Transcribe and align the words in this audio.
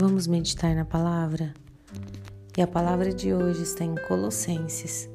Vamos 0.00 0.28
meditar 0.28 0.76
na 0.76 0.84
palavra? 0.84 1.52
E 2.56 2.62
a 2.62 2.68
palavra 2.68 3.12
de 3.12 3.34
hoje 3.34 3.64
está 3.64 3.84
em 3.84 3.96
Colossenses, 4.06 5.10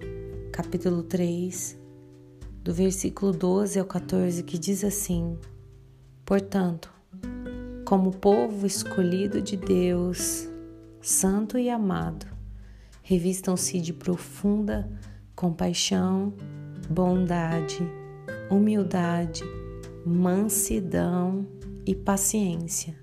capítulo 0.51 1.03
3, 1.03 1.79
do 2.61 2.73
versículo 2.73 3.31
12 3.31 3.79
ao 3.79 3.85
14, 3.85 4.43
que 4.43 4.57
diz 4.57 4.83
assim: 4.83 5.39
Portanto, 6.25 6.93
como 7.85 8.11
povo 8.11 8.67
escolhido 8.67 9.41
de 9.41 9.55
Deus, 9.55 10.49
santo 11.01 11.57
e 11.57 11.69
amado, 11.69 12.25
revistam-se 13.01 13.79
de 13.79 13.93
profunda 13.93 14.91
compaixão, 15.33 16.33
bondade, 16.89 17.79
humildade, 18.51 19.43
mansidão 20.05 21.47
e 21.85 21.95
paciência. 21.95 23.01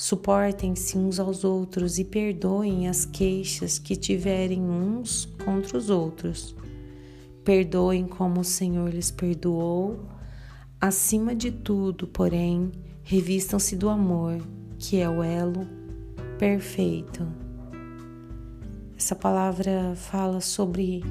Suportem-se 0.00 0.96
uns 0.96 1.20
aos 1.20 1.44
outros 1.44 1.98
e 1.98 2.04
perdoem 2.06 2.88
as 2.88 3.04
queixas 3.04 3.78
que 3.78 3.94
tiverem 3.94 4.62
uns 4.62 5.26
contra 5.44 5.76
os 5.76 5.90
outros. 5.90 6.56
Perdoem 7.44 8.06
como 8.06 8.40
o 8.40 8.44
Senhor 8.44 8.88
lhes 8.88 9.10
perdoou. 9.10 10.00
Acima 10.80 11.34
de 11.34 11.50
tudo, 11.50 12.06
porém, 12.06 12.72
revistam-se 13.02 13.76
do 13.76 13.90
amor, 13.90 14.38
que 14.78 14.96
é 14.96 15.06
o 15.06 15.22
elo 15.22 15.68
perfeito. 16.38 17.28
Essa 18.96 19.14
palavra 19.14 19.94
fala 19.96 20.40
sobre 20.40 21.04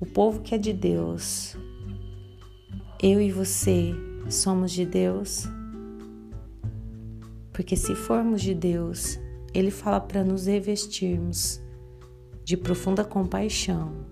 o 0.00 0.04
povo 0.04 0.40
que 0.40 0.52
é 0.52 0.58
de 0.58 0.72
Deus. 0.72 1.56
Eu 3.00 3.20
e 3.20 3.30
você 3.30 3.94
somos 4.28 4.72
de 4.72 4.84
Deus. 4.84 5.46
Porque 7.52 7.76
se 7.76 7.94
formos 7.94 8.40
de 8.40 8.54
Deus, 8.54 9.18
Ele 9.52 9.70
fala 9.70 10.00
para 10.00 10.24
nos 10.24 10.46
revestirmos 10.46 11.60
de 12.44 12.56
profunda 12.56 13.04
compaixão, 13.04 14.06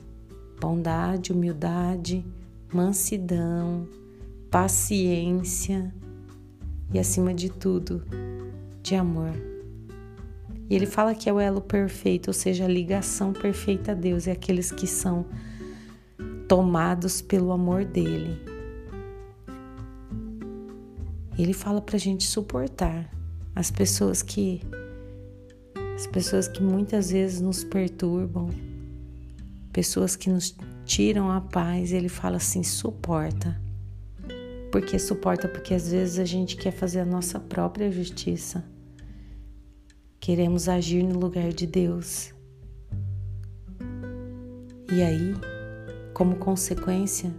bondade, 0.60 1.32
humildade, 1.32 2.24
mansidão, 2.72 3.88
paciência 4.50 5.92
e, 6.92 6.98
acima 6.98 7.32
de 7.32 7.50
tudo, 7.50 8.04
de 8.82 8.94
amor. 8.94 9.32
E 10.68 10.74
ele 10.76 10.86
fala 10.86 11.14
que 11.14 11.28
é 11.28 11.32
o 11.32 11.40
elo 11.40 11.60
perfeito, 11.60 12.28
ou 12.28 12.34
seja, 12.34 12.64
a 12.64 12.68
ligação 12.68 13.32
perfeita 13.32 13.90
a 13.90 13.94
Deus, 13.94 14.28
é 14.28 14.32
aqueles 14.32 14.70
que 14.70 14.86
são 14.86 15.26
tomados 16.46 17.20
pelo 17.20 17.50
amor 17.50 17.84
dele. 17.84 18.40
Ele 21.36 21.52
fala 21.52 21.80
para 21.80 21.96
a 21.96 21.98
gente 21.98 22.24
suportar 22.24 23.10
as 23.54 23.70
pessoas 23.70 24.22
que 24.22 24.60
as 25.94 26.06
pessoas 26.06 26.48
que 26.48 26.62
muitas 26.62 27.10
vezes 27.10 27.40
nos 27.42 27.62
perturbam, 27.62 28.48
pessoas 29.70 30.16
que 30.16 30.30
nos 30.30 30.56
tiram 30.86 31.30
a 31.30 31.40
paz, 31.40 31.92
ele 31.92 32.08
fala 32.08 32.36
assim: 32.36 32.62
suporta. 32.62 33.60
Por 34.72 34.82
que 34.82 34.98
suporta? 34.98 35.48
Porque 35.48 35.74
às 35.74 35.90
vezes 35.90 36.18
a 36.18 36.24
gente 36.24 36.56
quer 36.56 36.70
fazer 36.70 37.00
a 37.00 37.04
nossa 37.04 37.38
própria 37.38 37.90
justiça. 37.90 38.64
Queremos 40.18 40.68
agir 40.68 41.02
no 41.02 41.18
lugar 41.18 41.52
de 41.52 41.66
Deus. 41.66 42.32
E 44.92 45.02
aí, 45.02 45.34
como 46.14 46.36
consequência, 46.36 47.30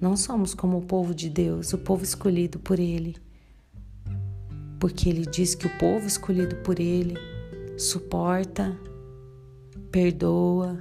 não 0.00 0.16
somos 0.16 0.54
como 0.54 0.78
o 0.78 0.82
povo 0.82 1.14
de 1.14 1.28
Deus, 1.28 1.72
o 1.72 1.78
povo 1.78 2.02
escolhido 2.02 2.58
por 2.58 2.78
Ele 2.78 3.16
porque 4.84 5.08
ele 5.08 5.24
diz 5.24 5.54
que 5.54 5.66
o 5.66 5.78
povo 5.78 6.06
escolhido 6.06 6.56
por 6.56 6.78
ele 6.78 7.14
suporta, 7.74 8.78
perdoa. 9.90 10.78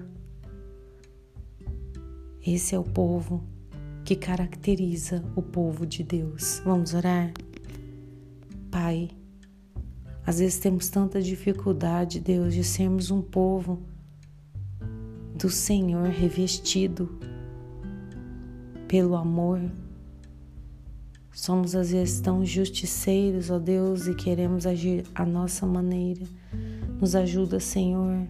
Esse 2.46 2.76
é 2.76 2.78
o 2.78 2.84
povo 2.84 3.42
que 4.04 4.14
caracteriza 4.18 5.24
o 5.38 5.42
povo 5.42 5.86
de 5.86 6.04
Deus. 6.04 6.62
Vamos 6.66 6.94
orar? 6.94 7.32
Pai, 8.70 9.10
às 10.28 10.40
vezes 10.40 10.60
temos 10.60 10.90
tanta 10.90 11.22
dificuldade, 11.22 12.20
Deus, 12.20 12.54
de 12.54 12.66
sermos 12.66 13.10
um 13.10 13.22
povo 13.22 13.84
do 15.34 15.50
Senhor 15.50 16.10
revestido 16.10 17.18
pelo 18.86 19.16
amor, 19.16 19.62
Somos 21.34 21.76
às 21.76 21.90
vezes 21.90 22.22
tão 22.22 22.46
justiceiros, 22.46 23.50
ó 23.50 23.58
Deus, 23.58 24.06
e 24.06 24.14
queremos 24.14 24.68
agir 24.68 25.04
à 25.16 25.26
nossa 25.26 25.66
maneira. 25.66 26.24
Nos 27.02 27.16
ajuda, 27.16 27.60
Senhor, 27.60 28.28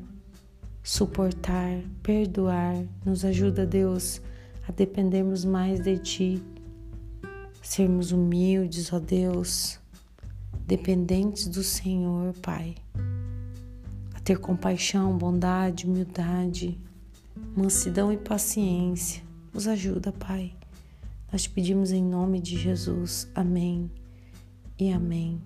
suportar, 0.82 1.82
perdoar. 2.02 2.82
Nos 3.06 3.26
ajuda, 3.26 3.66
Deus, 3.66 4.22
a 4.66 4.72
dependermos 4.72 5.44
mais 5.44 5.82
de 5.82 5.98
Ti, 5.98 6.44
sermos 7.62 8.14
humildes, 8.14 8.94
ó 8.94 9.00
Deus, 9.00 9.78
dependentes 10.66 11.48
do 11.48 11.62
Senhor, 11.62 12.34
Pai. 12.42 12.74
A 14.16 14.20
ter 14.22 14.40
compaixão, 14.40 15.18
bondade, 15.18 15.86
humildade, 15.86 16.80
mansidão 17.54 18.14
e 18.14 18.18
paciência. 18.18 19.22
Nos 19.54 19.68
ajuda, 19.68 20.14
Pai. 20.14 20.54
Nós 21.34 21.42
te 21.42 21.50
pedimos 21.50 21.92
em 21.92 22.04
nome 22.04 22.40
de 22.40 22.56
Jesus. 22.56 23.28
Amém 23.34 23.90
e 24.78 24.94
amém. 24.94 25.42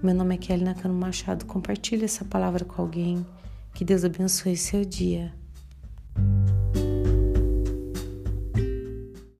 Meu 0.00 0.14
nome 0.14 0.36
é 0.36 0.38
Kelly 0.38 0.62
Nakano 0.62 0.94
Machado. 0.94 1.44
Compartilhe 1.44 2.04
essa 2.04 2.24
palavra 2.24 2.64
com 2.64 2.80
alguém. 2.80 3.26
Que 3.74 3.84
Deus 3.84 4.04
abençoe 4.04 4.56
seu 4.56 4.84
dia. 4.84 5.34